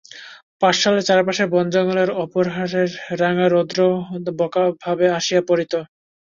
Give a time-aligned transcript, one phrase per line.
[0.61, 2.89] পাঠশালার চারিপাশের বনজঙ্গলে অপরাহ্রের
[3.21, 3.79] রাঙা রৌদ্র
[4.39, 5.73] বঁকা ভাবে আসিয়া পড়িত।